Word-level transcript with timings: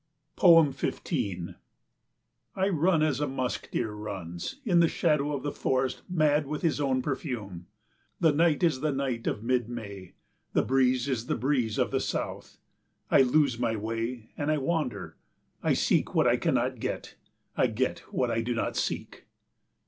15 0.39 1.55
I 2.55 2.69
run 2.69 3.03
as 3.03 3.19
a 3.19 3.27
musk 3.27 3.69
deer 3.69 3.91
runs 3.91 4.55
in 4.65 4.79
the 4.79 4.87
shadow 4.87 5.31
of 5.31 5.43
the 5.43 5.51
forest 5.51 6.01
mad 6.09 6.47
with 6.47 6.63
his 6.63 6.81
own 6.81 7.03
perfume. 7.03 7.67
The 8.19 8.31
night 8.31 8.63
is 8.63 8.79
the 8.81 8.91
night 8.91 9.27
of 9.27 9.43
mid 9.43 9.69
May, 9.69 10.13
the 10.53 10.63
breeze 10.63 11.07
is 11.07 11.27
the 11.27 11.35
breeze 11.37 11.77
of 11.77 11.91
the 11.91 11.99
south. 11.99 12.57
I 13.11 13.21
lose 13.21 13.59
my 13.59 13.75
way 13.75 14.31
and 14.35 14.49
I 14.49 14.57
wander, 14.57 15.17
I 15.61 15.73
seek 15.73 16.15
what 16.15 16.25
I 16.25 16.35
cannot 16.35 16.79
get, 16.79 17.13
I 17.55 17.67
get 17.67 17.99
what 18.11 18.31
I 18.31 18.41
do 18.41 18.55
not 18.55 18.75
seek. 18.75 19.27